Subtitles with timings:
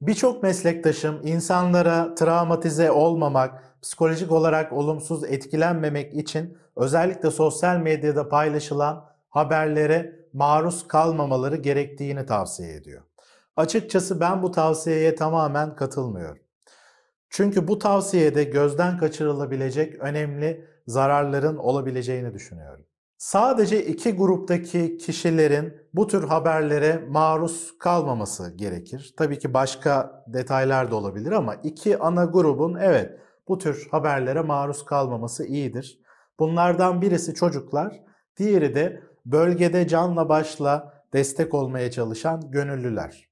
[0.00, 10.26] Birçok meslektaşım insanlara travmatize olmamak, psikolojik olarak olumsuz etkilenmemek için özellikle sosyal medyada paylaşılan haberlere
[10.32, 13.02] maruz kalmamaları gerektiğini tavsiye ediyor.
[13.56, 16.42] Açıkçası ben bu tavsiyeye tamamen katılmıyorum.
[17.30, 22.84] Çünkü bu tavsiyede gözden kaçırılabilecek önemli zararların olabileceğini düşünüyorum.
[23.20, 29.14] Sadece iki gruptaki kişilerin bu tür haberlere maruz kalmaması gerekir.
[29.16, 34.84] Tabii ki başka detaylar da olabilir ama iki ana grubun evet bu tür haberlere maruz
[34.84, 36.00] kalmaması iyidir.
[36.38, 38.00] Bunlardan birisi çocuklar,
[38.36, 43.28] diğeri de bölgede canla başla destek olmaya çalışan gönüllüler.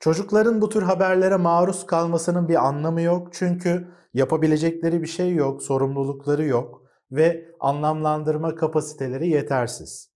[0.00, 6.44] Çocukların bu tür haberlere maruz kalmasının bir anlamı yok çünkü yapabilecekleri bir şey yok, sorumlulukları
[6.44, 10.10] yok ve anlamlandırma kapasiteleri yetersiz.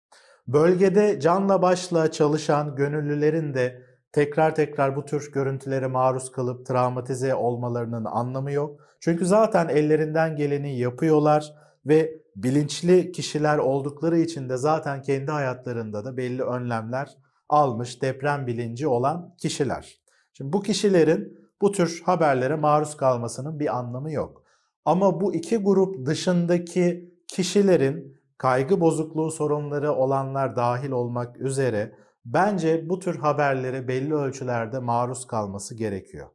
[0.48, 3.82] Bölgede canla başla çalışan gönüllülerin de
[4.12, 8.80] tekrar tekrar bu tür görüntülere maruz kalıp travmatize olmalarının anlamı yok.
[9.00, 11.54] Çünkü zaten ellerinden geleni yapıyorlar
[11.86, 17.16] ve bilinçli kişiler oldukları için de zaten kendi hayatlarında da belli önlemler
[17.48, 20.00] almış deprem bilinci olan kişiler.
[20.32, 24.42] Şimdi bu kişilerin bu tür haberlere maruz kalmasının bir anlamı yok.
[24.84, 32.98] Ama bu iki grup dışındaki kişilerin kaygı bozukluğu sorunları olanlar dahil olmak üzere bence bu
[32.98, 36.28] tür haberlere belli ölçülerde maruz kalması gerekiyor.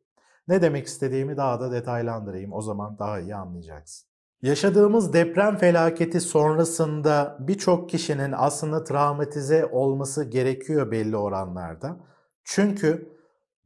[0.47, 4.09] Ne demek istediğimi daha da detaylandırayım o zaman daha iyi anlayacaksın.
[4.41, 11.97] Yaşadığımız deprem felaketi sonrasında birçok kişinin aslında travmatize olması gerekiyor belli oranlarda.
[12.43, 13.16] Çünkü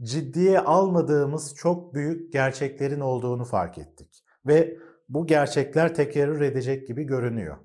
[0.02, 4.09] ciddiye almadığımız çok büyük gerçeklerin olduğunu fark ettik.
[4.48, 4.78] Ve
[5.10, 7.58] bu gerçekler tekerrür edecek gibi görünüyor.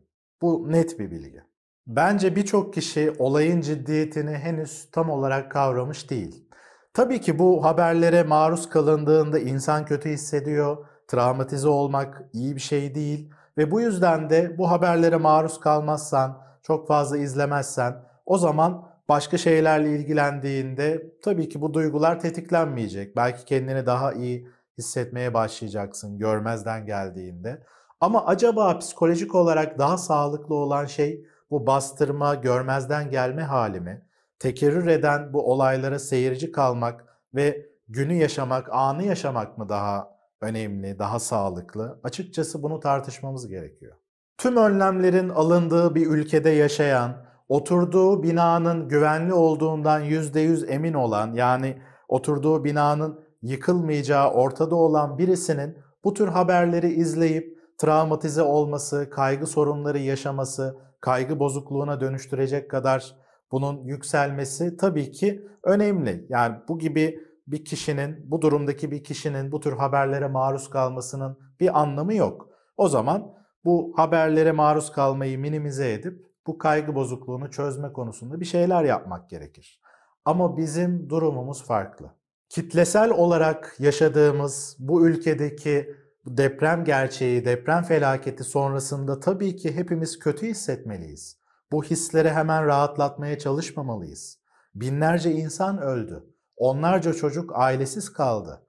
[0.42, 1.42] Bu net bir bilgi.
[1.86, 6.48] Bence birçok kişi olayın ciddiyetini henüz tam olarak kavramış değil.
[6.94, 13.30] Tabii ki bu haberlere maruz kalındığında insan kötü hissediyor, travmatize olmak iyi bir şey değil
[13.58, 17.94] ve bu yüzden de bu haberlere maruz kalmazsan, çok fazla izlemezsen
[18.26, 23.16] o zaman başka şeylerle ilgilendiğinde tabii ki bu duygular tetiklenmeyecek.
[23.16, 24.48] Belki kendini daha iyi
[24.78, 27.62] hissetmeye başlayacaksın görmezden geldiğinde.
[28.00, 34.06] Ama acaba psikolojik olarak daha sağlıklı olan şey bu bastırma, görmezden gelme hali mi?
[34.38, 37.04] Tekerrür eden bu olaylara seyirci kalmak
[37.34, 42.00] ve günü yaşamak, anı yaşamak mı daha önemli, daha sağlıklı?
[42.02, 43.96] Açıkçası bunu tartışmamız gerekiyor.
[44.38, 52.64] Tüm önlemlerin alındığı bir ülkede yaşayan, oturduğu binanın güvenli olduğundan %100 emin olan yani oturduğu
[52.64, 61.38] binanın yıkılmayacağı ortada olan birisinin bu tür haberleri izleyip travmatize olması, kaygı sorunları yaşaması, kaygı
[61.38, 63.14] bozukluğuna dönüştürecek kadar
[63.52, 66.26] bunun yükselmesi tabii ki önemli.
[66.28, 71.80] Yani bu gibi bir kişinin, bu durumdaki bir kişinin bu tür haberlere maruz kalmasının bir
[71.80, 72.48] anlamı yok.
[72.76, 73.34] O zaman
[73.64, 79.80] bu haberlere maruz kalmayı minimize edip bu kaygı bozukluğunu çözme konusunda bir şeyler yapmak gerekir.
[80.24, 82.10] Ama bizim durumumuz farklı.
[82.54, 91.38] Kitlesel olarak yaşadığımız bu ülkedeki deprem gerçeği, deprem felaketi sonrasında tabii ki hepimiz kötü hissetmeliyiz.
[91.72, 94.38] Bu hisleri hemen rahatlatmaya çalışmamalıyız.
[94.74, 96.24] Binlerce insan öldü.
[96.56, 98.66] Onlarca çocuk ailesiz kaldı.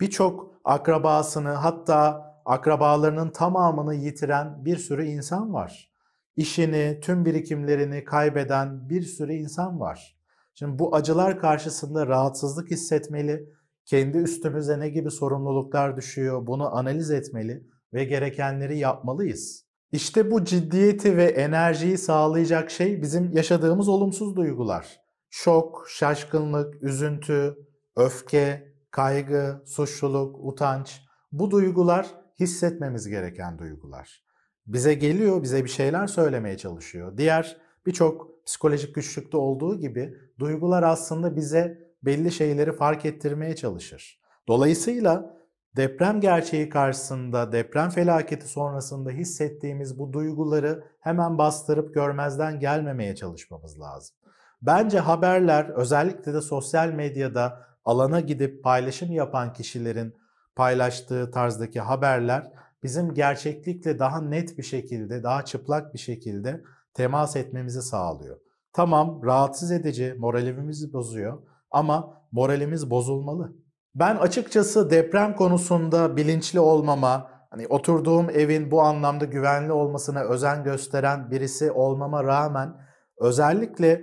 [0.00, 5.90] Birçok akrabasını hatta akrabalarının tamamını yitiren bir sürü insan var.
[6.36, 10.16] İşini, tüm birikimlerini kaybeden bir sürü insan var.
[10.54, 13.48] Şimdi bu acılar karşısında rahatsızlık hissetmeli,
[13.84, 19.64] kendi üstümüze ne gibi sorumluluklar düşüyor bunu analiz etmeli ve gerekenleri yapmalıyız.
[19.92, 25.00] İşte bu ciddiyeti ve enerjiyi sağlayacak şey bizim yaşadığımız olumsuz duygular.
[25.30, 27.56] Şok, şaşkınlık, üzüntü,
[27.96, 31.00] öfke, kaygı, suçluluk, utanç
[31.32, 32.06] bu duygular
[32.40, 34.24] hissetmemiz gereken duygular.
[34.66, 37.16] Bize geliyor, bize bir şeyler söylemeye çalışıyor.
[37.16, 37.56] Diğer
[37.86, 44.20] birçok psikolojik güçlükte olduğu gibi duygular aslında bize belli şeyleri fark ettirmeye çalışır.
[44.48, 45.36] Dolayısıyla
[45.76, 54.16] deprem gerçeği karşısında, deprem felaketi sonrasında hissettiğimiz bu duyguları hemen bastırıp görmezden gelmemeye çalışmamız lazım.
[54.62, 60.14] Bence haberler özellikle de sosyal medyada alana gidip paylaşım yapan kişilerin
[60.56, 62.52] paylaştığı tarzdaki haberler
[62.82, 66.62] bizim gerçeklikle daha net bir şekilde, daha çıplak bir şekilde
[66.94, 68.36] temas etmemizi sağlıyor.
[68.72, 73.56] Tamam rahatsız edici, moralimizi bozuyor ama moralimiz bozulmalı.
[73.94, 81.30] Ben açıkçası deprem konusunda bilinçli olmama, hani oturduğum evin bu anlamda güvenli olmasına özen gösteren
[81.30, 82.76] birisi olmama rağmen
[83.20, 84.02] özellikle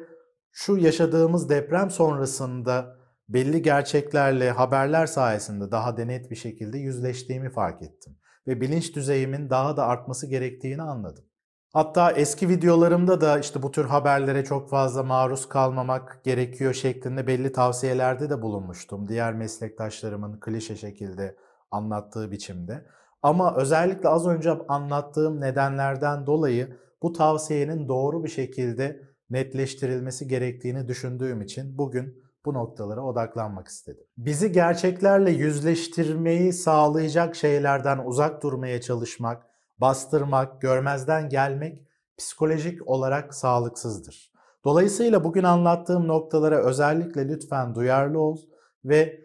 [0.51, 2.95] şu yaşadığımız deprem sonrasında
[3.29, 8.17] belli gerçeklerle haberler sayesinde daha da bir şekilde yüzleştiğimi fark ettim
[8.47, 11.25] ve bilinç düzeyimin daha da artması gerektiğini anladım.
[11.73, 17.51] Hatta eski videolarımda da işte bu tür haberlere çok fazla maruz kalmamak gerekiyor şeklinde belli
[17.51, 19.07] tavsiyelerde de bulunmuştum.
[19.07, 21.35] Diğer meslektaşlarımın klişe şekilde
[21.71, 22.85] anlattığı biçimde.
[23.23, 31.41] Ama özellikle az önce anlattığım nedenlerden dolayı bu tavsiyenin doğru bir şekilde netleştirilmesi gerektiğini düşündüğüm
[31.41, 34.03] için bugün bu noktalara odaklanmak istedim.
[34.17, 39.50] Bizi gerçeklerle yüzleştirmeyi sağlayacak şeylerden uzak durmaya çalışmak,
[39.81, 41.79] bastırmak, görmezden gelmek
[42.17, 44.31] psikolojik olarak sağlıksızdır.
[44.65, 48.37] Dolayısıyla bugün anlattığım noktalara özellikle lütfen duyarlı ol
[48.85, 49.21] ve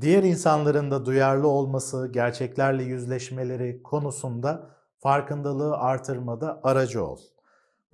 [0.00, 7.18] diğer insanların da duyarlı olması, gerçeklerle yüzleşmeleri konusunda farkındalığı artırmada aracı ol.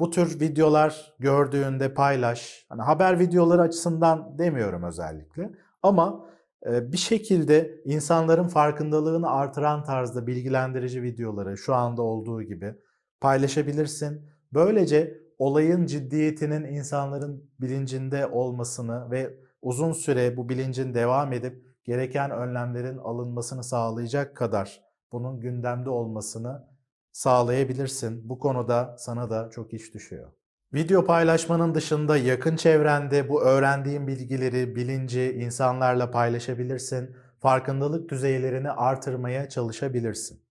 [0.00, 2.66] Bu tür videolar gördüğünde paylaş.
[2.68, 5.50] Hani haber videoları açısından demiyorum özellikle
[5.82, 6.26] ama
[6.66, 12.74] bir şekilde insanların farkındalığını artıran tarzda bilgilendirici videoları şu anda olduğu gibi
[13.20, 14.30] paylaşabilirsin.
[14.52, 22.98] Böylece olayın ciddiyetinin insanların bilincinde olmasını ve uzun süre bu bilincin devam edip gereken önlemlerin
[22.98, 24.80] alınmasını sağlayacak kadar
[25.12, 26.68] bunun gündemde olmasını
[27.12, 28.28] sağlayabilirsin.
[28.28, 30.32] Bu konuda sana da çok iş düşüyor.
[30.74, 37.16] Video paylaşmanın dışında yakın çevrende bu öğrendiğin bilgileri, bilinci insanlarla paylaşabilirsin.
[37.40, 40.42] Farkındalık düzeylerini artırmaya çalışabilirsin.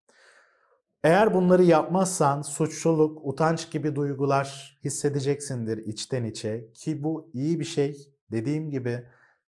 [1.04, 7.98] Eğer bunları yapmazsan suçluluk, utanç gibi duygular hissedeceksindir içten içe ki bu iyi bir şey.
[8.31, 9.04] Dediğim gibi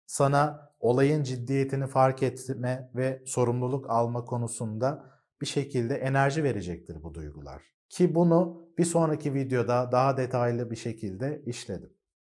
[0.06, 5.04] sana olayın ciddiyetini fark etme ve sorumluluk alma konusunda
[5.42, 7.72] bir şekilde enerji verecektir bu duygular.
[7.92, 11.94] Ki bunu bir sonraki videoda daha detaylı bir şekilde işledim.